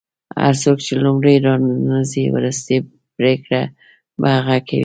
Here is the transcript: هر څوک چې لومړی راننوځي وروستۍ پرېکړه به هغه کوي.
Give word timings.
هر 0.43 0.53
څوک 0.63 0.77
چې 0.85 0.93
لومړی 1.03 1.35
راننوځي 1.45 2.23
وروستۍ 2.29 2.77
پرېکړه 3.17 3.61
به 4.21 4.29
هغه 4.37 4.57
کوي. 4.67 4.79